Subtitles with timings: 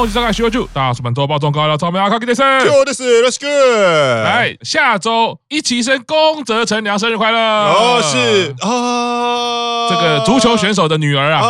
[0.00, 3.48] 我是张凯徐伟柱，大家本周报中高聊草莓阿卡给的生，就的是 Let's go，
[4.22, 7.38] 来下周一起生宫泽成良生日快乐。
[7.38, 11.42] 哦，是啊，这个足球选手的女儿啊。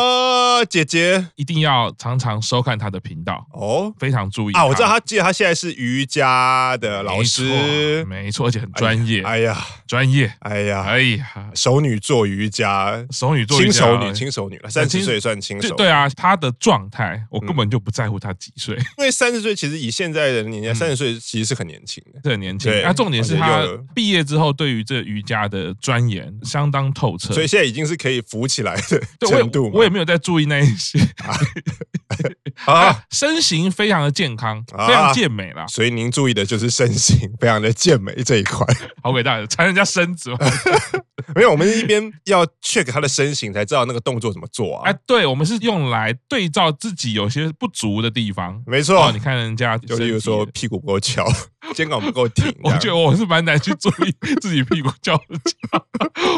[0.59, 4.67] 啊姐姐一定要常常收看她的频道哦，非常注意啊！
[4.67, 9.23] 我知道她，记得她现在是瑜伽的老师，没错，而且很专业。
[9.23, 9.57] 哎呀，
[9.87, 10.33] 专业！
[10.41, 15.75] 哎呀，哎呀，熟女做瑜伽，熟女做轻熟女，轻熟女了，三十岁算轻熟。
[15.77, 22.73] 对啊，她的状态我根本就不在乎她几岁，因为三十岁其实以现在的年纪，三十岁其实是很年轻的，是很年轻。
[22.83, 23.63] 那重点是她
[23.95, 29.71] 毕业之后，对于这瑜伽的钻研相当透彻，所以现在已经是可以浮起来的程度。
[29.73, 30.99] 我也没有在注意那一些。
[32.65, 35.67] 啊，身形非常的健康，非常健美啦。
[35.69, 38.67] 所以您注意的就是身形非常的健美这一块，
[39.03, 40.31] 好伟大，缠人家身子。
[41.35, 44.91] 没有，我们一边要 check 他的身形，才知道那个动作怎么做啊。
[44.91, 48.61] 哎，对，我们是用来对照自己有些不足的地方。
[48.67, 51.25] 没错，你看人家，就例如说屁股不够翘，
[51.75, 52.53] 肩膀不够挺。
[52.63, 55.85] 我觉得我是蛮难去注意 自己屁股翘不翘，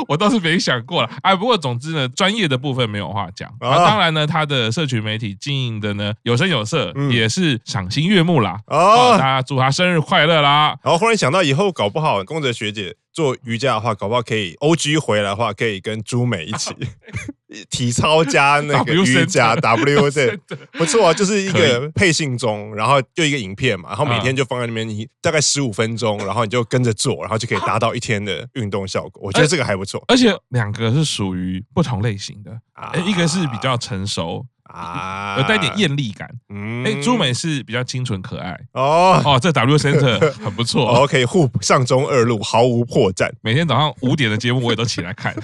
[0.09, 1.11] 我倒是没想过了。
[1.23, 3.77] 哎，不过总之呢，专业的部分没有话讲啊。
[3.85, 8.59] 当然呢，他的社群媒体经营的呢有声有色，也是赏心悦目啦。
[8.67, 10.77] 哦，大家祝他生日快乐啦！
[10.83, 16.75] 然后忽然想到，以后搞不好宫泽学姐做瑜伽的话，搞不好可以 OG 回来的话，可以跟朱美一起
[17.69, 20.39] 体操加那个 瑜伽 W 对，
[20.73, 29.23] 不错啊，就是一个配信中，然后就一个影片嘛，然后每天就放在那边，你大概十五分钟， 然后你就跟着做，然后就可以达到一天的运动效果。
[29.25, 32.61] 我觉得这个还不错，而且两个是属于不同类型的，
[33.05, 34.47] 一个是比较成熟。
[34.73, 36.29] 啊，有带点艳丽感。
[36.49, 38.59] 嗯，哎，朱美是比较清纯可爱。
[38.73, 40.87] 哦哦，这 W Center 很不错。
[41.03, 43.31] OK，互上中二路，毫无破绽。
[43.43, 45.35] 每天早上五点的节目我也都起来看。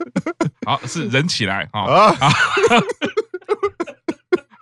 [0.66, 2.12] 好，是人起来啊。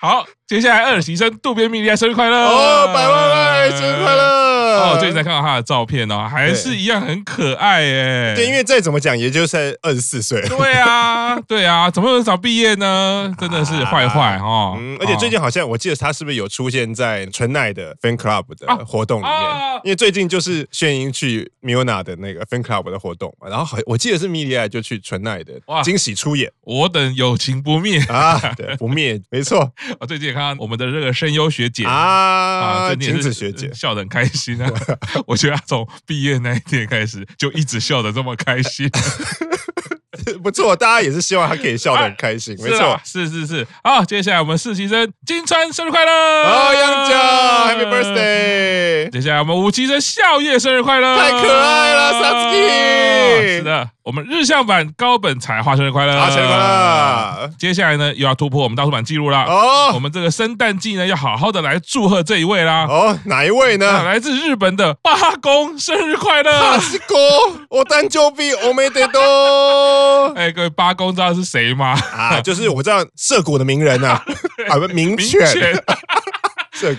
[0.00, 4.22] 好， 接下来二期生渡边蜜莉爱生日快乐哦，百万爱生日快乐
[4.78, 4.96] 哦！
[4.98, 8.34] 最近才看到他的照片哦，还是一样很可爱哎。
[8.34, 10.40] 对，因为再怎么讲，也就是二十四岁。
[10.48, 13.30] 对啊，对啊，怎么那么早毕业呢？
[13.38, 14.74] 真的是坏坏哦。
[14.80, 19.34] 嗯，而且最近好像我记得他是不是有出现在纯奈的 fan club 的活动里面？
[19.84, 25.52] 因为最近就是炫英去 Miona 的那个 fan club 的活动，然后好，我记得是米莉爱就去纯奈的
[25.84, 26.50] 惊喜出演。
[26.62, 29.70] 我等友情不灭啊，对，不灭，没错。
[30.00, 34.70] 我 最近也看到我们的这个声优学姐啊，啊，晴子学姐笑得很开心啊。
[35.26, 38.88] 我觉得她从毕业那一天开始就一直笑得这么开心。
[40.42, 43.66] 不错，大家也是希望他可以笑得很开心， 没错，是是是。
[43.84, 49.10] 好，接下来我们四期生金川生日快乐，哦，杨家 Happy Birthday。
[49.10, 53.27] 接下来我们五期生笑叶生日快乐，太可爱了，Satsuki。
[53.77, 57.49] 是的，我们日向版高本彩花生日快乐，生日快乐。
[57.57, 62.85] 接下来呢，又要突破我们倒数版记录了哦，我们这个圣诞季呢，要好好的来祝贺这一位啦。
[62.87, 64.03] 哦，哪一位呢？
[64.03, 66.77] 来自日本的八公生日快乐，八
[67.07, 67.17] 公，
[67.69, 70.33] 我诞生日おめでとう。
[70.35, 71.97] 哎，各位八公知道是谁吗？
[72.15, 74.21] 啊，就是我知道涩谷的名人呐，
[74.69, 75.41] 啊，不，名犬。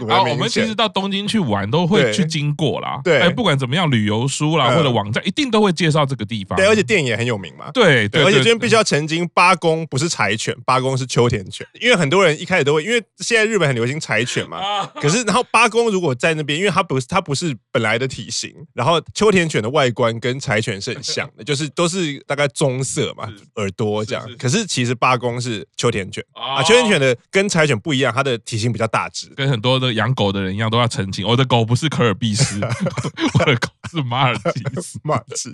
[0.09, 2.99] 啊，我们其实到东京去玩都会去经过啦。
[3.03, 6.57] 对，哎，不管怎么样，旅游书啦或者网站一定都会介绍这个地方。
[6.57, 7.71] 对，而且电影也很有名嘛。
[7.71, 11.65] 对对，而且这边必须要澄清，八公不是柴犬，八公是秋田犬。
[11.79, 14.59] 因为很多人一开始都会，因为现在日本很流行柴犬嘛。
[14.95, 24.25] 可是，然后八公如果在那边，因为它不是它不是本来的体型，然后秋田犬的外观跟柴犬是很像的， 就是都是大概棕色嘛，耳朵这样。
[24.37, 30.55] 可是其实八公是秋田犬啊，秋田犬的跟柴犬不一样，它的体型比较大只，跟很多的养狗的人。
[30.55, 32.59] 一样都要澄清，我的狗不是科尔必斯，
[33.37, 34.99] 我的狗是马尔济斯。
[35.03, 35.53] 马尔济斯，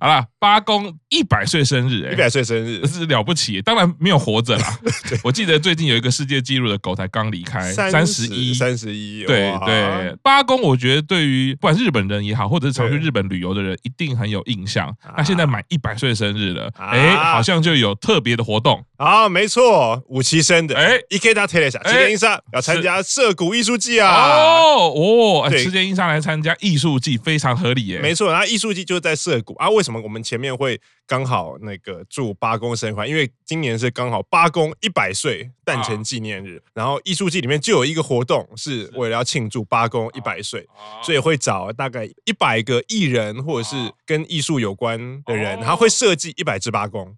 [0.00, 2.86] 好了，八公一百岁生日，一百岁生日。
[2.86, 4.78] 是了不起，当然没有活着啦。
[5.22, 10.16] 我记得最近有一个世界纪录的狗才刚离开，三十一，三十一，对对。
[10.22, 14.94] 八公我觉得对于不管是日本人也好，或者是常去日本旅游的人，一定很有印象。
[15.16, 18.84] 那现在满一百岁生日了，哎，好像就有特别的活动。
[18.96, 24.08] 啊，没错，五期生的，哎，Ikeda Teresa，池田英沙要参加涩谷艺术季啊。
[24.08, 27.98] 哦哦，池田英沙来参加艺术季非常合理耶。
[27.98, 29.68] 没错，然后艺术季就是在涩谷啊。
[29.68, 33.06] 为什么我们前面会刚好那个祝八公生日快？
[33.06, 40.66] 因为今年是刚好八公一百岁诞辰纪念日，然后艺术季里面就有一个活动是为了要庆祝八公一百岁，
[41.02, 47.14] 所以会找大概一百个艺人或者是跟艺术有关的人，然后会设计一百只八公。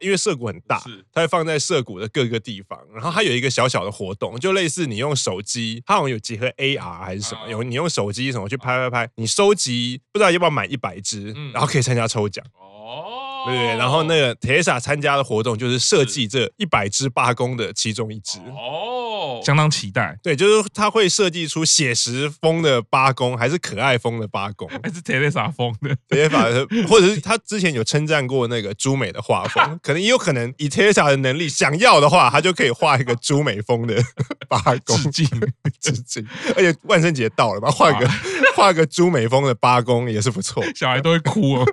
[0.00, 0.82] 因为涩谷很大，
[1.12, 2.78] 它会放在涩谷的各个地方。
[2.92, 12.44] 然后它有一个小小的活动，就类似你用手机，它好像有结合 AR 还是什么，有你用手机什么去拍拍拍，你收集不知道要不要买一百只，然后可以参加抽奖。
[12.54, 18.38] 哦，对，然后那个 Teresa 参加的活动就是设计这一百只八公的其中一只。
[18.38, 19.40] 哦。
[19.44, 25.90] 相当期待，对，就是他会设计出写实风的八公，还是可爱风的八公， 还是特蕾莎风的。
[26.08, 26.42] 特蕾莎，
[26.88, 34.02] 或者是他之前有称赞过那个朱美的画风， 可能也有可能以特蕾莎的能力，想要的话，他就可以画一个朱美风的
[34.48, 35.26] 八公，致敬。
[35.80, 38.08] 致敬，而且万圣节到了嘛，画个
[38.54, 41.66] 画个朱美风的八公也是不错，小孩都会哭哦。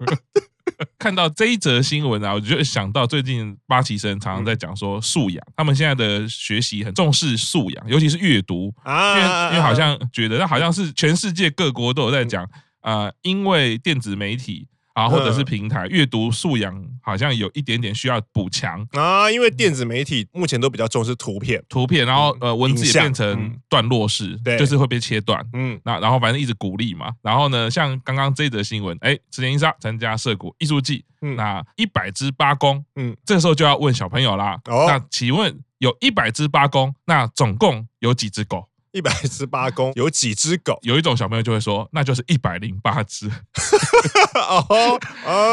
[0.97, 12.49] 看到这一则新闻啊，我就想到最近八旗生常常在讲说素养，他们现在的学习很重视素养，尤其是阅读啊，因为因为好像觉得那好像是全世界各国都有在讲
[12.81, 14.67] 啊，因为电子媒体。
[14.93, 18.85] 啊，或者是平台阅读素养好像有一点点需要补强。
[18.91, 38.68] 啊，因为电子媒体目前都比较重视图片，图片，然后呃文字也变成段落式，对，就是会被切断，嗯，那然后反正一直鼓励嘛，然后呢，像刚刚这则新闻，哎，池田英沙参加涉谷艺术季，嗯，那一百只八公，嗯，这时候就要问小朋友啦，哦，那请问有一百只八公，那总共有几只狗？
[38.91, 40.77] 一百只八 公有几只狗？
[40.81, 43.29] 有一种小朋友就会说，那就是一百零八只。
[44.33, 44.99] 哦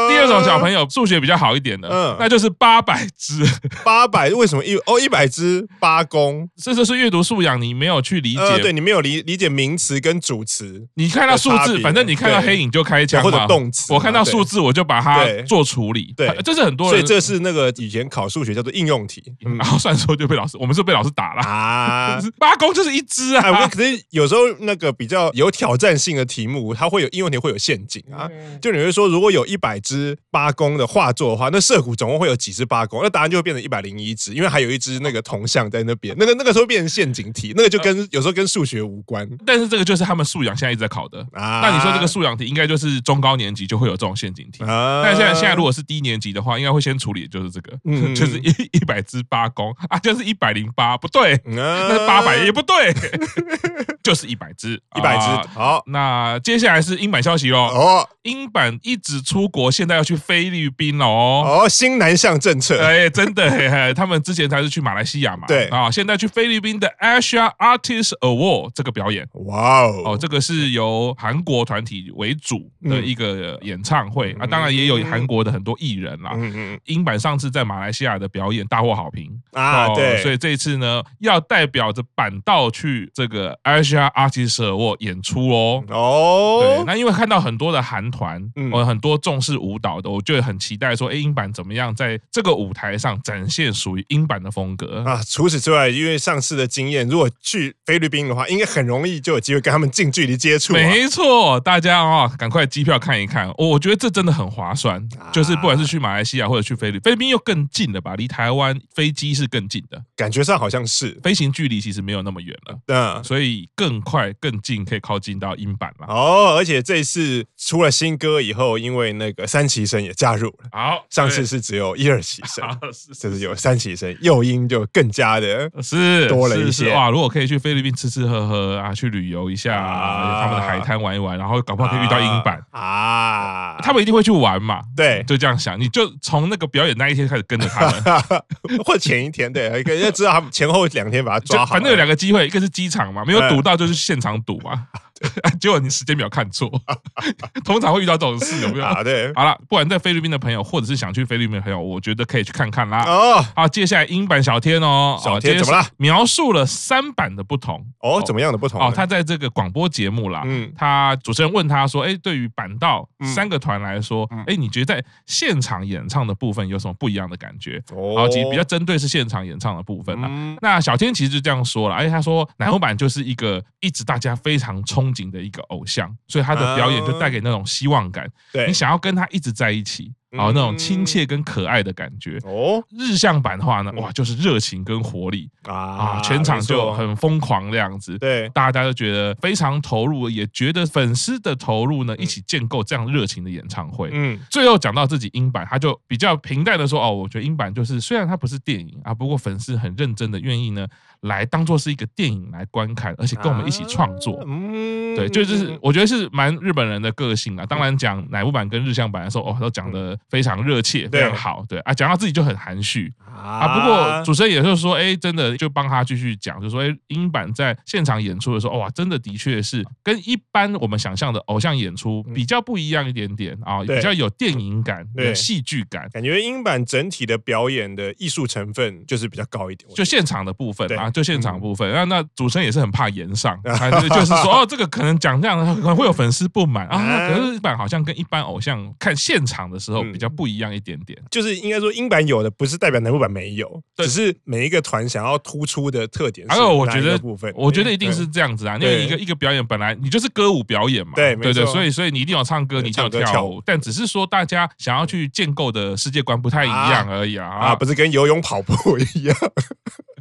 [0.09, 3.43] 第二种小朋友数学比较好一点的，嗯，那就是八百只。
[3.83, 6.49] 八百为什么一哦一百只八公？
[6.55, 10.87] 这就是阅读素养，你没有去理解，对你没有理理解名词跟主词。
[10.95, 13.93] 你看到数字，反正你看到黑影就开枪或者动词。
[13.93, 16.13] 我看到数字，我就把它做处理。
[16.15, 16.99] 对，这是很多人。
[16.99, 19.21] 所以这是那个以前考数学叫做应用题，
[19.57, 22.19] 然后算数就被老师，我们是被老师打了啊。
[22.39, 23.26] 八公就是一只。
[23.35, 28.29] 哎，我可是有时候那个比较有挑战性的题目，它会有应用题会有陷阱啊。
[28.61, 33.01] 就你会说，如果有一百只八公的画作的话，那涩谷总共会有几只八公？
[33.03, 36.15] 那答案就会变成一百零一只，因为还有一只那个铜像在那边。
[36.17, 39.27] 那个那个时候变成陷阱题，那个就跟有时候跟数学无关。
[39.45, 41.61] 但是这个就是他们素养现在一直在考的啊。
[41.61, 45.01] 那你说这个素养题应该就是中高年级就会有这种陷阱题啊。
[45.03, 47.77] 但现在现在如果是低年级的话，应该会先处理就是这个，
[48.13, 52.93] 就是一一百只八公啊，就是一百零八不对，那是八百也不对。
[54.03, 55.49] 就是一百只，一百只。
[55.49, 57.59] 好，那接下来是英版消息喽。
[57.59, 61.43] 哦，英版一直出国，现在要去菲律宾哦。
[61.45, 62.81] 哦，新南向政策。
[62.83, 65.45] 哎，真的嘿嘿， 他们之前才是去马来西亚嘛。
[65.47, 69.27] 对啊，现在去菲律宾的 Asia Artist Award 这个表演。
[69.33, 76.31] 哇哦，哦，这个是由韩国团体为主的一个演唱会啊，当然也有韩国的很多艺人啦。
[76.35, 76.79] 嗯嗯。
[76.85, 85.83] 英版上次在马来西亚的表演大获好评啊，对，所以这一次呢，要代表着板道去这个 Asia Artist Award 演出哦。
[85.89, 95.21] 哦，对，那因为看到很多的韩团，我很多重视舞蹈的，我就很期待说，哎，英版怎么样在这个舞台上展现属于英版的风格啊？
[95.27, 100.73] 除此之外，因为上次的经验，如果去菲律宾的话，应该很容易就有机会跟他们近距离接触。
[100.73, 104.97] 没错，大家啊，赶快机票看一看，我觉得这真的很划算。
[105.31, 108.15] 就是不管是去马来西亚或者去菲律宾，菲律宾又更近了吧？
[108.15, 112.77] 离台湾飞机是更近的，感觉上好像是飞行距离其实没有那么远了。
[112.97, 116.07] 嗯，所以更快更近，可以靠近到英版了。
[116.07, 120.69] 哦，而且这次出了新歌以后，因为那个三期生也加入了。
[120.71, 122.65] 好，上次是只有一二期生，
[123.19, 127.09] 这次有三期生，诱因就更加的是多了一些哇！
[127.09, 134.81] 如果可以去菲律宾吃吃喝喝啊，去旅游一下，他们的海滩玩一玩，然后搞不好可以遇到英版啊，他们一定会去玩嘛。
[134.95, 138.03] 对，就这样想，你就从那个表演那一天开始跟着他们，
[138.85, 141.73] 或者前一天，对，可以要知道他们前后两天把他抓好。
[141.73, 144.87] 反正有两个机会，一个是机场嘛，没有赌到就是现场赌嘛。
[145.59, 146.69] 结果你时间表看错，
[147.65, 148.85] 通常会遇到这种事，有没有？
[148.85, 149.31] 啊，对。
[149.33, 153.03] 好了，不管在菲律宾的朋友，或者是想去菲律宾的朋友，我觉得可以去看看啦。
[153.05, 155.85] 哦，好，接下来英版小天哦，小天怎么了？
[155.97, 158.79] 描述了三版的不同哦，怎么样的不同？
[158.79, 167.81] 哦，他在这个广播节目啦，嗯，他主持人问他说，哎，对于板道三个团来说，哎，你觉得在现场演唱的部分有什么不一样的感觉？
[167.95, 170.29] 哦，其实比较针对是现场演唱的部分啦。
[170.61, 175.06] 那小天其实就这样说了，而且他说南欧版就是一个一直大家非常冲。
[175.07, 178.29] 风景的一个偶像，所以他的表演就带给那种希望感。
[178.51, 182.37] 对，你想要跟他一直在一起，然后那种亲切跟可爱的感觉。
[182.43, 188.17] 哦，日向版的话呢，哇，就是热情跟活力啊，全场就很疯狂这样子。
[188.17, 194.09] 对，大家都觉得非常投入，也觉得粉丝的投入呢，一起建构这样热情的演唱会。
[194.13, 200.87] 嗯，最后讲到自己英版，他就比较平淡的说：“哦，我觉得英版就是虽然它不是电影啊，不过粉丝很认真的愿意呢。”
[201.21, 207.65] 来当做是一个电影来观看，而且跟我们一起创作，嗯对，就是我觉得是蛮日本人的个性啊。
[207.65, 211.65] 当然讲乃木坂跟日向版的时候，哦，都讲的非常热切，非常好。
[211.67, 213.79] 对啊，讲到自己就很含蓄啊。
[213.79, 231.91] 不过主持人也就是说，哎，真的就帮他继续讲，就说，哎，英版在现场演出的时候，哇，真的的确是跟一般我们想象的偶像演出比较不一样一点点啊，比较有电影感，有戏剧感，感觉英版整体的表演的艺术成分就是比较高一点，就现场的部分啊，就现场部分。
[231.93, 237.29] 那那主持人也是很怕言上， 就是说，哦，这个可能讲这样可能会有粉丝不满啊。
[237.29, 246.47] 可是英版好像跟一般偶像看现场的时候比较不一样一点点，就是应该说英版有的不是代表南部版没有，只是每一个团想要突出的特点。
[246.47, 257.47] 还有我觉得部分，我觉得一定是这样子啊，因为一个一个表演本来你就是歌舞表演嘛，对对对，所以所以你一定要唱歌，你一定要跳舞，但只是说大家想要去建构的世界观不太一样而已啊。
[257.47, 258.73] 啊，不是跟游泳跑步
[259.15, 259.35] 一样。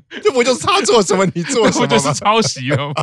[0.23, 2.95] 这不就是他做什么你做什么，不就是抄袭了吗？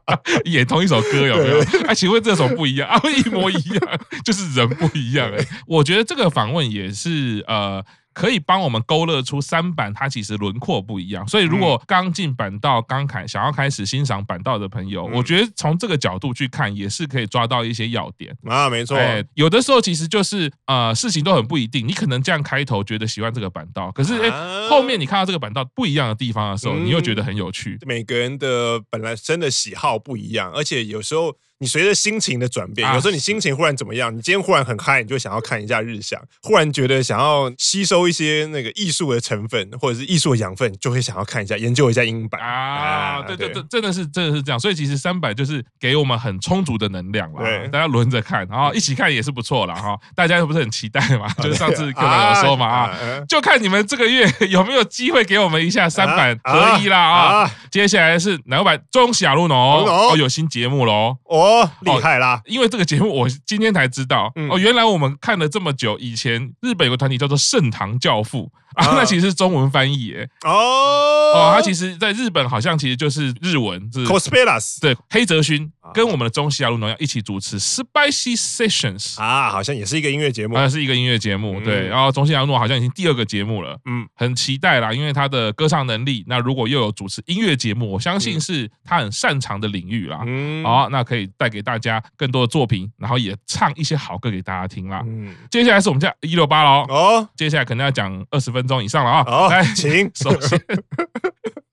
[0.44, 1.60] 演同一首歌有没有？
[1.88, 3.00] 哎，请问这首不一样啊？
[3.16, 5.44] 一模一样，就是人不一样哎。
[5.66, 7.84] 我觉得这个访问也是呃。
[8.12, 18.96] 可以帮我们勾勒出三版它其实轮廓不一样，所以如果刚进板道、刚开想要开始欣赏板道的朋友，我觉得从这个角度去看也是可以抓到一些要点啊，没错。
[18.96, 27.78] 哎，有的时候其实就是呃事情都很不一定，你可能这样开头觉得喜欢这个板道，可是哎后面你看到这个板道不一样的地方的时候，你又觉得很有趣。
[27.86, 31.36] 每个人的本来真的喜好不一样，而且有时候。
[31.62, 34.10] 你随着心情的转变，有时候你心情忽然怎么样？
[34.10, 43.20] 你今天忽然很嗨，你就想要看一下日向；忽然觉得想要吸收一些那个艺术的成分，或者是艺术的养分，就会想要看一下、研究一下英版啊。
[43.26, 44.58] 对对对，真的是真的是这样。
[44.58, 47.44] 所以其实三版就是给我们很充足的能量了。
[47.44, 49.94] 对，大家轮着看，然后一起看也是不错了哈。
[50.16, 51.28] 大家又不是很期待嘛？
[51.42, 52.98] 就是上次课长有说嘛啊，
[53.28, 57.50] 就看你们这个月有没有机会给我们一下三版合一啦啊。
[57.70, 58.82] 接下来是哪个版？
[58.90, 61.49] 中小路农哦，有新节目喽哦。
[61.50, 62.40] 哦，厉害啦！
[62.46, 68.50] 因为这个节目我今天才知道，哦，原来我们看了这么久，以前日本有个团体叫做盛唐教父。
[68.74, 70.30] 啊，那其实是中文翻译耶。
[70.44, 81.88] 哦哦，他其实在日本好像其实就是日文是 Cospelas 对，黑泽勋跟我们的中西亚路农要一起主持 Spicy Sessions 啊，好像也是一个音乐节目，啊，是一个音乐节目，对。
[81.88, 90.22] 然后中西亚路农好像已经第二个节目了，嗯，很期待啦，因为他的歌唱能力，那如果又有主持音乐节目，我相信是他很擅长的领域啦。
[90.24, 95.02] 嗯，好，那可以带给大家更多的作品，然后也唱一些好歌给大家听啦。
[95.06, 99.24] 嗯，接下来是我们家一六八喽，哦，接下来可能要讲二十分钟以上了啊！
[99.24, 100.60] 好，来，请 首先。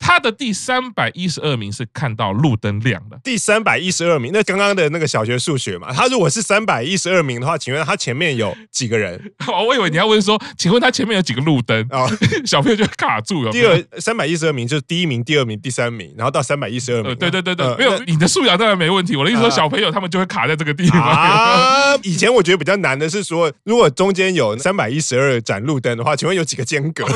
[0.07, 4.31] 他的第三百一十二名是看到路灯亮的，第三百一十二名。
[4.33, 9.21] 那刚刚的那个小学数学嘛，他如果是三百一十二名的话，请问他前面有几个人？
[9.45, 11.85] 哦，我以为你要问说，请问他前面有几个路灯？
[11.91, 12.09] 哦，
[12.47, 13.51] 小朋友就卡住了。
[13.51, 17.13] 第二三百一十二名就是第一名、第二名、第三名，然后到三百一十二名。
[17.17, 19.17] 对对对对，没有你的素养当然没问题。
[19.17, 21.01] 我的意思说，小朋友他们就会卡在这个地方。
[21.01, 27.05] 啊，以前我觉得比较难的是说，如果中间有三百一十二盏路灯的话，请问有几个间隔？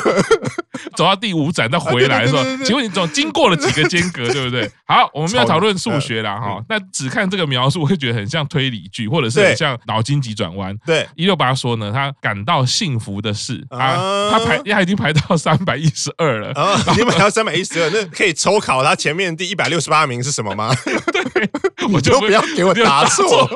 [0.98, 4.70] 走到第五盏再回来的时候，请问你总经过了几个间隔， 对不对？
[4.86, 6.64] 好，我们没有讨论数学啦哈。
[6.68, 10.76] 那只看这个描述，我会觉得很像推理剧，或者是很像脑筋急转弯。
[10.86, 16.52] 对，一六八说呢，他感到幸福的事啊，他排他已经排到三百一十二了，
[16.92, 20.74] 已经排到三百一十二，那可以抽考他前面第一百六十八名是什么吗？
[21.12, 21.50] 对，
[21.94, 23.50] 我就不要给我答错。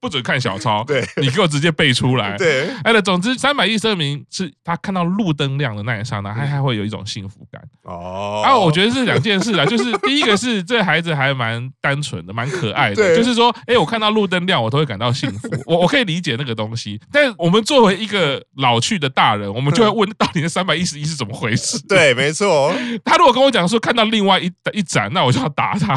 [0.00, 2.36] 不准看小抄，对，你给我直接背出来。
[2.36, 7.60] 对，哎，那总之三百一十二名是他看到路灯亮的那一刹那，他还会有一种幸福感。
[7.82, 15.48] 哦，啊，我觉得是两件事啦，就是 第一个是这孩子还蛮单纯的，蛮可爱的，就是说，哎，我看到路灯亮，我都会感到幸福。
[15.66, 21.80] 我我可以理解那个东西， 但我们作为一个老去的大人，我们就会问，到底那三百一十一是怎么回事？
[21.88, 22.74] 对，没错。
[23.04, 25.94] 他如果跟我讲说看到另外一一盏，那我就要打他。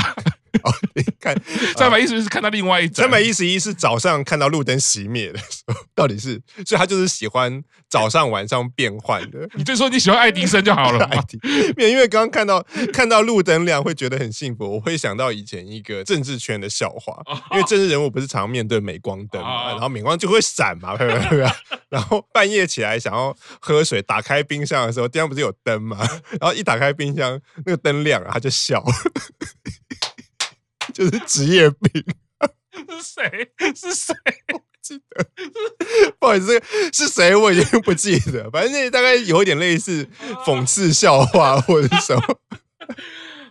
[0.63, 1.35] 哦，你看
[1.77, 9.47] 三百一十一是看到另外一盏，三百一十一是早上看到路灯熄灭的时候，到底是，所以他就是喜欢早上晚上变换的。
[9.55, 11.23] 你就说你喜欢爱迪生就好了 嘛。
[11.77, 21.47] 因为刚刚看到看到路灯亮会觉得很幸福，我会想到以前一个政治圈的笑话，因为政治人物不是常面对镁光灯嘛，然后镁光就会闪嘛，对不对？
[21.89, 25.97] 然后半夜起来想要喝水，打开冰箱的时候，地上不是有灯嘛，
[26.39, 28.83] 然后一打开冰箱，那个灯亮了，他就笑。
[30.93, 32.03] 就是职业病，
[32.89, 33.51] 是谁？
[33.75, 34.15] 是谁？
[34.53, 35.25] 我不记得。
[36.19, 36.61] 不好意思，
[36.93, 37.35] 是谁？
[37.35, 38.49] 我已经不记得。
[38.51, 40.07] 反正那大概有一点类似
[40.45, 42.39] 讽刺笑话或者什么。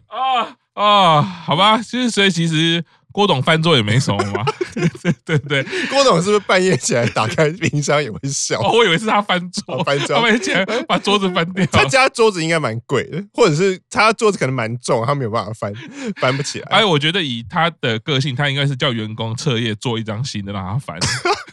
[0.07, 2.85] 啊啊，好吧，就是所以其实。
[3.13, 4.45] 郭董翻桌也没什么嘛，
[5.03, 8.61] 对对对，郭董是不是半夜起来打开冰箱也会笑？
[8.61, 11.67] 哦，我以为是他翻桌，翻桌，他半夜起来把桌子翻掉。
[11.67, 15.73] 他家桌子应该蛮贵的，或者是他桌子可能蛮重，他没有办法翻，
[16.21, 16.67] 翻不起来。
[16.71, 20.99] 哎，我觉得以他的个性，他应该是叫员工彻夜做一张新的让他翻，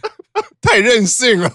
[0.62, 1.52] 太任性了。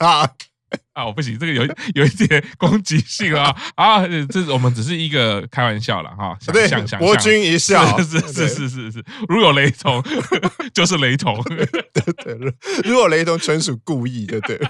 [0.93, 4.07] 啊，我不行，这个有 有一点攻击性啊啊！
[4.29, 10.03] 这我们只是一个开玩笑了哈，对，想想博君一笑，是是是是是，如有雷同
[10.75, 11.65] 就是雷同，对
[12.37, 12.53] 对，
[12.85, 14.61] 如果雷同纯属故意，对对。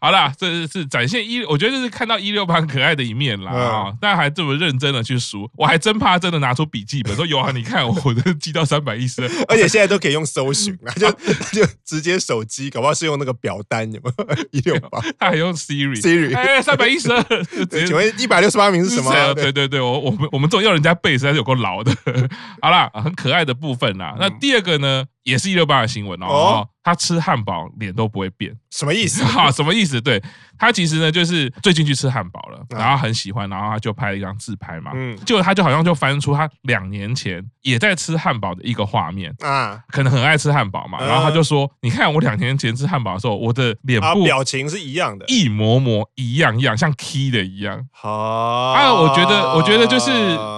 [0.00, 3.92] 好啦，这是是展现一，我觉得这是看到一六八很可爱的一面啦啊！
[4.00, 11.10] 大家还这么认真的去数，我还真怕真的拿出笔记本说有啊，你看我都记到三百一十，而且现在都可以用搜寻了，就
[11.52, 15.00] 就直接手机，搞不好是用那个表单，有没有一六八？
[15.18, 17.24] 他还用 Siri Siri，哎，三百一十二，
[17.86, 19.12] 请问一百六十八名是什么？
[19.34, 21.92] 对对对，我我们我们这种要人家背实在是有够老的。
[22.60, 24.16] 好啦，很可爱的部分啦。
[24.18, 25.04] 那第二个呢？
[25.24, 29.22] 也是一六八的新闻哦，哦，他吃汉堡脸都不会变，什么意思？
[29.26, 30.00] 哈，什么意思？
[30.00, 30.22] 对，
[30.58, 47.86] 他其实呢，就是最近去吃汉堡了，然后很喜欢，然后他就拍了一张自拍嘛，嗯，就他就好像就翻出他两年前也在吃汉堡的一个画面啊，可能很爱吃汉堡嘛，然后他就说，你看我两年前吃汉堡的时候，我的脸部表情是一样的，一模模一样一样，像 key 的一样。
[47.92, 50.10] 好啊，我觉得，我觉得就是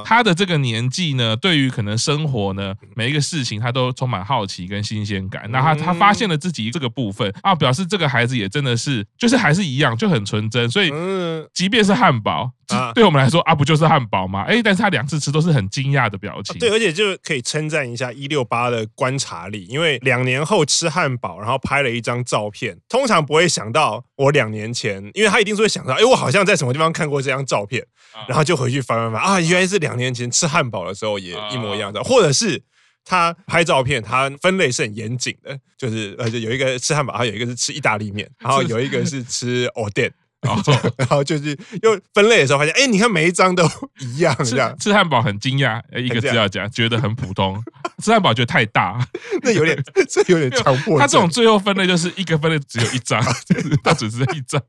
[0.05, 4.52] 他的这个年纪呢，对于可能生活呢，每一个事情他都充满好奇。
[4.67, 10.71] 跟新鲜感，那他他发现了自己这个部分啊，表示这个孩子也真的是，就是还是一样，就很纯真。
[10.71, 10.91] 所以，
[11.53, 12.51] 即便是汉堡，
[12.95, 14.43] 对我们来说啊，不就是汉堡吗？
[14.43, 16.59] 哎，但是他两次吃都是很惊讶的表情。
[16.59, 27.85] 对，而且就可以称赞一下一六八的观察力，因为两年后吃汉堡，然后拍了一张照片，通常不会想到我两年前，因为他一定是会想到，哎，我好像在什么地方看过这张照片，
[28.27, 32.63] 然后就回去翻翻翻啊，原来是两年前吃汉堡的时候也一模一样的，或者是。
[33.05, 40.13] 他拍照片，他分类是很严谨的，就是而且有一个吃汉堡，还有一个是吃意大利面，然后 有一个是吃藕店。
[40.47, 43.65] 然后， 然后就是又分类的时候发现，哎，你看每一张都
[44.01, 44.77] 一样，这样。
[44.77, 47.63] 吃汉堡很惊讶，一个资料夹，觉得很普通。
[48.03, 48.99] 吃汉堡觉得太大，
[49.43, 49.81] 那有点，
[50.11, 50.99] 这有点强迫。
[50.99, 53.23] 他这种最后分类就是一个分类只有一张，
[53.85, 54.61] 他只是一张。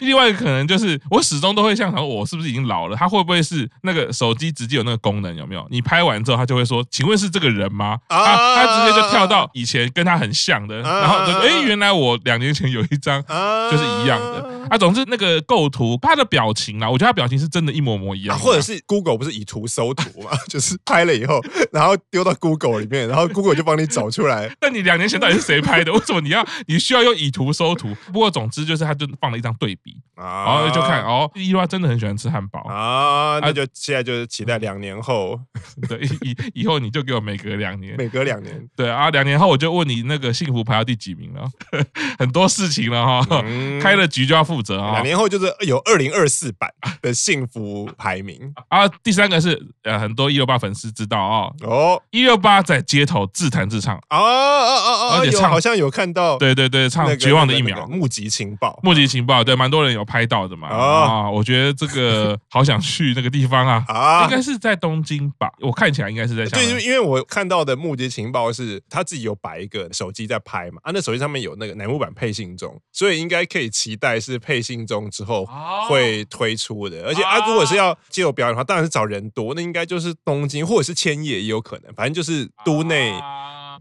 [0.00, 2.96] 另外一个可能就是，我始终都会想说，我是不是已经老了？
[2.96, 5.34] 他会不会是那个手机直接有那个功能？
[5.34, 5.66] 有没有？
[5.70, 7.98] 你拍完之后，他就会说，请问是这个人吗？
[8.08, 13.22] 啊，他直接就跳到以前跟他很像的，然后就哎，原来我两年前有一张
[13.70, 14.66] 就是一样的。
[14.68, 15.02] 啊，总之。
[15.14, 18.36] 那个构图，他的表情啊，我觉得他表情是真的，一模模一样。
[18.36, 24.52] 或者是 Google 不是以图搜图嘛， 就是拍了以后，然后丢到 Google 里面，然后 Google 就帮你找出来。
[24.60, 25.92] 那你两年前到底是谁拍的？
[25.94, 27.94] 为什么你要你需要用以图搜图？
[28.12, 33.38] 不过总之就是，他就放了一张对比，然后就看哦，伊娃真的很喜欢吃汉堡啊。
[33.40, 35.38] 那就现在就是期待两年后，
[35.88, 41.44] 对，以以后你就给我每隔两年，每隔两年，对啊，两年后我就问你那个幸福排到第几名了？
[42.18, 43.44] 很多事情了哈，
[43.82, 44.92] 开了局就要负责啊。
[44.92, 46.70] 两年后就是有二零二四版
[47.02, 48.86] 的幸福排名啊。
[49.02, 51.50] 第三个是呃，很多一六八粉丝知道啊。
[51.62, 55.18] 哦，一六八在街头自弹自唱啊啊啊！
[55.18, 60.68] 而且唱好像有看到，对对对，唱《绝望的一秒》，目击情报，目击情报，对，蛮多人有拍到的嘛。
[60.68, 63.84] 啊，我觉得这个 好想去那个地方啊。
[63.88, 65.50] 啊，应该是在东京吧？
[65.60, 66.44] 我看起来应该是在。
[66.46, 70.80] 对，因为因为我看到的目击情报是他自己有摆一个手机在拍嘛。
[70.82, 75.48] 啊，那手机上面有那个乃木坂配信中，所以应该可以期待是配信中之后。
[75.88, 83.12] 会推出的，而且啊，如果是要借我表演的话，当然是找人多，那应该就是东京或者是千叶也有可能，反正就是都内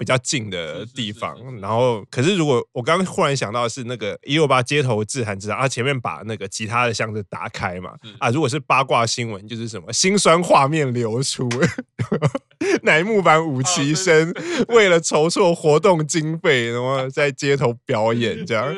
[0.03, 1.33] 比较近的地方。
[1.61, 11.49] 然后，可是如果我刚刚忽然想到的是那个一六八街头自弹自唱，啊，前面把那个吉他的箱子打开嘛，啊，如果是八卦新闻，就是什么心酸画面流出，
[12.83, 14.33] 乃木坂五期生
[14.67, 18.75] 为了筹措活动经费，然后 在街头表演这样。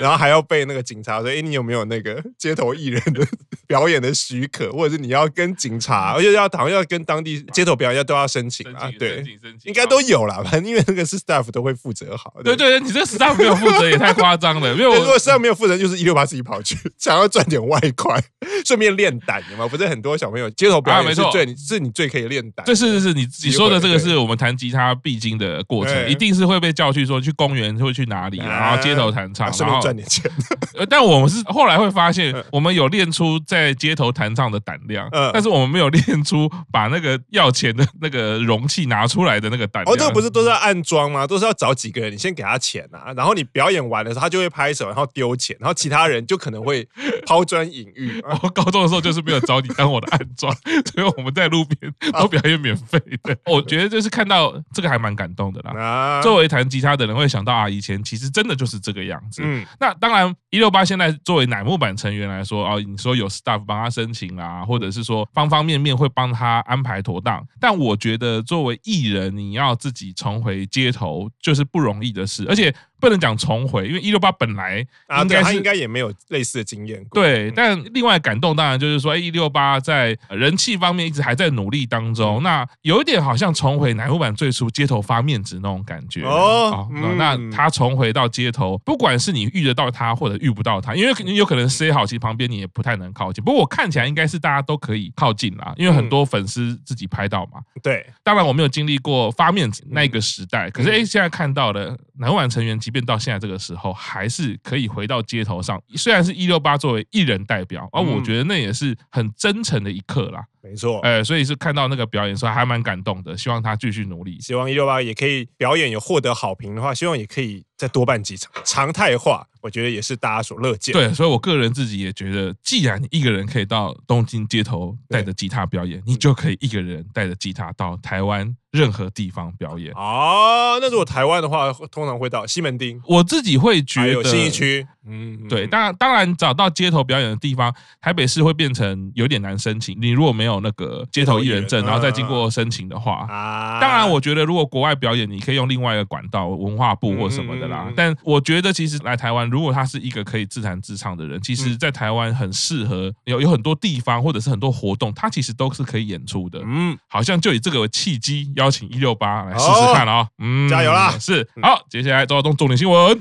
[0.00, 3.26] 然后还要被那个警察说：“哎，你有没有那个街头艺人的
[3.66, 4.70] 表演的许可？
[4.70, 8.90] 或者是你要跟警察，而且要好像要跟当地街头表演要都要申请啊？
[8.98, 9.24] 对，
[9.64, 12.34] 应该都有啦，反正因为那个是 staff 都会负责好。
[12.44, 14.72] 对对，你这个 staff 没有负责也太夸张了。
[14.74, 18.22] 因为我如果 staff 没有负责，就是一六八自己跑去， 想要赚点外快，
[18.64, 19.66] 顺便练胆的嘛。
[19.66, 22.66] 不是很多小朋友街头表演是最是你最可以练胆。
[22.66, 29.78] 这是是是，你你说的这个是我们弹吉他必经的过程，一定是会被叫去说去公园会去哪里，然后街头弹唱，然后。
[29.88, 30.30] 赚点钱，
[30.90, 39.94] 但我们是后来会发现，我们有练出在街头弹唱的胆量，但是我们没有练出把那个要钱的那个容器拿出来的那个胆量。
[39.94, 41.26] 哦，这个不是都是要暗装吗？
[41.26, 46.86] 都是要找几个人，你先给他钱啊，然后你表演完的时候，他就会拍手，然后丢钱，然后其他人就可能会
[47.26, 48.20] 抛砖引玉。
[48.26, 50.54] 然后高中的时候就是没有找你当我的暗装，
[50.92, 53.36] 所以我们在路边都表演免费的。
[53.46, 56.20] 我觉得就是看到这个还蛮感动的啦。
[56.22, 59.42] 作为弹吉他的人会想到啊，以前其实真的就是这个样子。
[59.44, 59.64] 嗯。
[59.78, 74.78] 那当然，一六八现在作为乃木坂成员来说啊，你说有 staff 帮他申请啦，或者是说方方面面会帮他安排妥当，但我觉得作为艺人，你要自己回街头就是不容易的事，而且不能讲重回，因为一六八本来
[75.20, 77.22] 应该是、啊、他应该也没有类似的经验过。
[77.22, 82.42] 对，但另外感动当然就是说，哎，一六八在人气方面一直还在努力当中。
[82.42, 86.88] 那有一点好像重回乃木坂最初街头发面子那种感觉哦。
[87.16, 93.42] 那他重回到街头，不管是你遇得到他或者遇不到他，因为你有可能 say 好，其实旁边你也不太能靠近。
[93.42, 97.60] 不过我看起来应该是大家都可以靠近啦，因为很多粉丝自己拍到嘛。
[97.82, 105.80] 对，当然我没有经历过发面子那个时代，可是哎，现在看到了乃木坂成员，即便到现在这个时候，还是可以回到街头上。
[105.96, 110.44] 虽然是一六八作为艺人代表，而我觉得那也是很真诚的一刻啦。
[110.60, 113.36] 没错，哎，所以是看到那个表演，说还蛮感动的。
[113.38, 120.92] 希望他继续努力，希望一六八也可以表演有获得好评的话，希望也可以再多办几场，常态化，我觉得也是大家所乐见。
[120.92, 129.92] 对，所以我个人自己也觉得，既然你一个人可以到东京街头带着吉他表演，你就可以一个人带着吉他到台湾任何地方表演。
[129.94, 133.00] 啊，那如果台湾的话，通常会到西门町。
[133.06, 134.86] 我自己会觉得，有信义区。
[135.10, 139.96] 嗯，对，当然，当然找到街头表演的地方，台北市会变成有点难申请。
[139.98, 147.90] 你如果没有那个街头艺人证，然后再经过申请的话，啊，当然，我觉得如果国外表演，你可以用另外一个管道，文化部或什么的啦。
[147.96, 156.60] 但我觉得，其实来台湾，如果他是一个可以自弹自唱的人，其实，在台湾很适合有有很多地方或者是很多活动，他其实都是可以演出的。
[156.66, 160.28] 嗯，好像就以这个为契机，邀请一六八来试试看啊。
[160.38, 161.16] 嗯，加油啦！
[161.18, 163.18] 是，好，接下来周报重点新闻。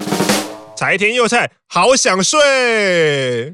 [0.76, 3.52] 柴田佑菜好想睡，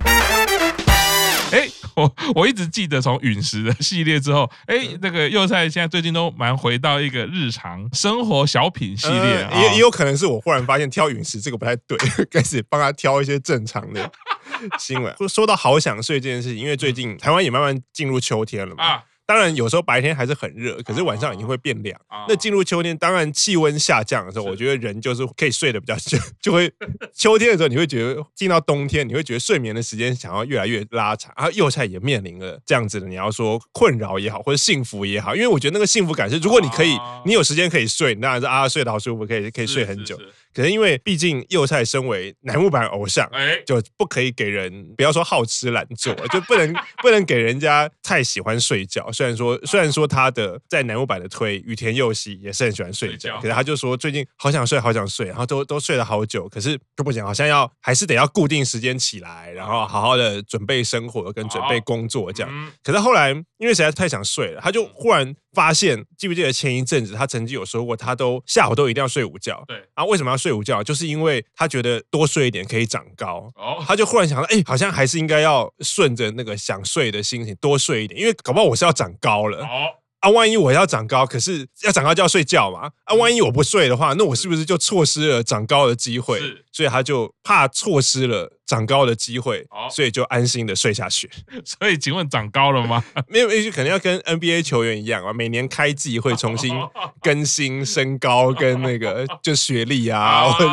[1.51, 11.97] 哎， 我我一直记得从陨石的系列之后，哎，那个幼菜现在最近都蛮回到一个日常生活小品系列，也也有可能是我忽然发现挑陨石这个不太对，
[12.29, 14.12] 开始帮他挑一些正常的
[14.77, 15.15] 新闻。
[15.29, 18.99] 说到好想睡这件事情，因为最近台湾也慢慢进入秋天了嘛。
[19.25, 21.99] 当然，有时候白天还是很热，可是晚上已经会变凉。
[22.27, 26.71] 那进入秋天，当然气温下降的时候，我觉得人就是可以睡得比较久， 就会
[27.13, 31.33] 秋天的时候，你会觉得进到冬天，你会觉得睡眠的时间想要越来越拉长。
[31.38, 40.19] 然后右菜也面临了这样子的，你要说困扰也好，或者幸福也好，因为我觉得那个幸福感是，如果你可以，你有时间可以睡，你当然是啊，睡得好舒服，可以可以睡很久。
[40.53, 43.27] 可是因为毕竟幼菜身为乃木坂偶像，
[43.65, 49.12] 就不可以给人不要说好吃懒做，就不能 不能给人家太喜欢睡觉。
[49.13, 62.71] 虽然说虽然说他的在南五百的推雨田佑希也是很喜欢睡觉，可是他就说最近好想睡好想睡，然后都都睡了好久，可是就不行，好像要还是得要固定时间起来，然后好好的准备生活跟准备工作这样。
[62.84, 65.36] 可是后来因为实在太想睡了，他就忽然。
[65.53, 69.63] 发现记不记得前一阵子他曾经有说过，他都下午都一定要睡午觉。
[69.67, 70.83] 对，然后为什么要睡午觉？
[70.83, 73.51] 就是因为他觉得多睡一点可以长高。
[73.55, 79.59] 哦，他就忽然想到，哎，好像还是应该要顺着那个想睡的心情多睡一点，因为搞不好我是要长高了。
[79.59, 82.91] 哦，啊，万一我要长高，可是要长高就要睡觉嘛。
[83.03, 86.39] 啊，万一我不睡的话，那我是不是就错失了长高的机会？
[86.39, 88.59] 是，所以他就怕错失了。
[88.65, 91.30] 长高的机会，所以就安心的睡下去。
[91.65, 93.04] 所以，请问长高了吗？
[93.28, 96.76] 没有，也许可能要跟 NBA 球员一样啊，每年开季会重新
[97.21, 100.69] 更新身高跟那个就学历啊，或者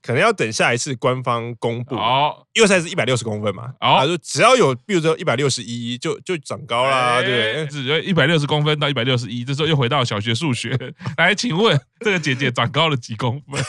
[0.00, 1.96] 可能要等下一次官方公布。
[1.96, 7.66] 哦，祐菜是一百六十公分嘛，他说只要有，比如说一百六十一，就就长高啦，对？
[7.66, 10.78] 只要一百六十公分到一百六十一，这时候又回到小学数学。
[11.16, 13.60] 来，请问这个姐姐长高了几公分？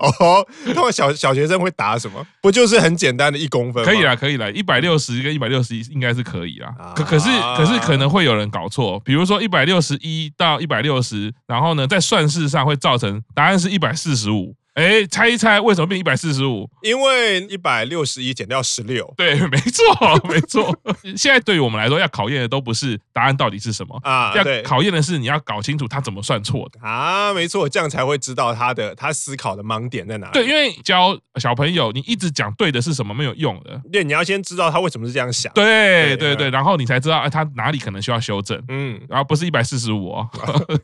[0.00, 2.24] 哦，那么小小学生会答什么？
[2.40, 2.75] 不就是？
[2.80, 6.74] 很简单的一公分，可以啦，可以啦，一百六十跟一百六十一应该是可以啦。
[6.94, 14.54] 可可是可是可能会有人搞错，比如说一百六十一到一百六十，然后呢，在算式上会造成答案是一百四十五。
[14.76, 16.68] 哎，猜一猜为什么变一百四十五？
[16.82, 19.10] 因为一百六十一减掉十六。
[19.16, 19.82] 对， 没错，
[20.28, 20.78] 没错。
[21.16, 27.32] 现在对于我们来说，要考验的都不是答案到底是什么啊，要考验的是你要搞清楚他怎么算错的啊。
[27.32, 30.32] 没错，这样才会知道他的他思考的盲点在哪里。
[30.34, 33.80] 对，因为教小朋友，你一直讲对的是什么没有用的。
[33.90, 35.50] 对，你要先知道他为什么是这样想。
[35.54, 38.62] 对对对，然后你才知道哎，他哪里可能需要修正。
[38.68, 40.28] 嗯，然后不是一百四十五哦。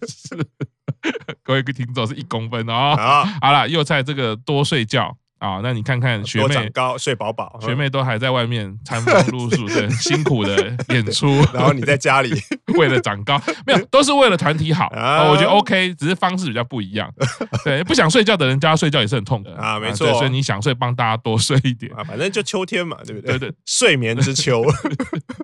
[0.08, 0.34] 是。
[1.42, 2.94] 各位听众是一公分哦。
[2.96, 10.54] 好，好了，幼菜这个多睡觉啊，那你看看学妹高睡饱饱，学妹都还在外面餐风露宿的辛苦的
[10.90, 12.32] 演出， 然后你在家里
[12.78, 15.24] 为了长高，没有，都是为了团体好啊。
[15.24, 17.12] 我觉得 OK，只是方式比较不一样。
[17.64, 20.12] 对，不想睡觉的人叫他睡觉也是很痛的啊，没错。
[20.14, 23.36] 所以你想睡，帮大家多睡一点啊，反正就秋天嘛，对不对？
[23.36, 24.62] 对对，睡眠之秋。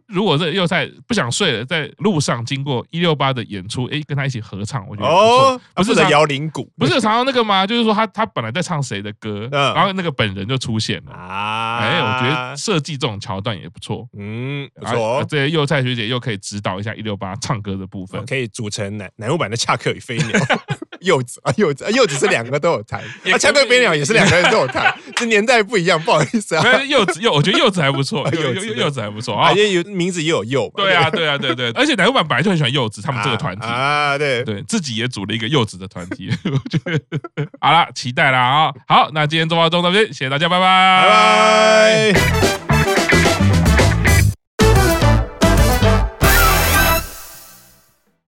[0.07, 7.67] 如果是又在不想睡了，在路上经过一六八的演出，哎，跟他一起合唱，我觉得哦，不是在摇铃鼓，不是常常那个吗？
[7.67, 11.13] 就是说他他本来在唱谁的歌，然后那个本人就出现了。
[11.13, 20.29] 啊，哎，我觉得设计这种桥段也不错，嗯，不错，这些幼菜学姐又可以指导一下一六八唱歌的部分，可以组成乃乃木坂的恰克与飞鸟。
[21.01, 23.01] 柚子啊，柚子啊，柚子是两个都有弹，
[23.33, 26.83] 啊，枪对飞鸟也是两个人都有弹， 这年代不一样，不好意思啊。
[26.85, 30.71] 柚子柚，我觉得柚子还不错， 柚柚柚子还不错啊，因为有名字也有柚。
[30.77, 33.67] 对啊，对啊，对对，而且奶油版本来就很喜欢柚子，他们这个团体。
[33.67, 34.43] 啊，对。
[34.45, 36.99] 对，自己也组了一个柚子的团体，我觉得
[37.61, 38.73] 好了，期待了啊。
[38.87, 42.98] 好，那今天周报中到这边，谢谢大家，拜拜，拜拜。